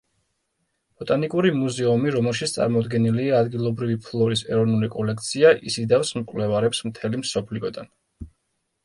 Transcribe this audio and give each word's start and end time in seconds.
ბოტანიკური 1.01 1.49
მუზეუმი, 1.57 2.13
რომელშიც 2.15 2.53
წარმოდგენილია 2.55 3.41
ადგილობრივი 3.45 3.97
ფლორის 4.07 4.41
ეროვნული 4.55 4.89
კოლექცია, 4.95 5.53
იზიდავს 5.73 6.15
მკვლევარებს 6.23 6.83
მთელი 6.89 7.21
მსოფლიოდან. 7.27 7.93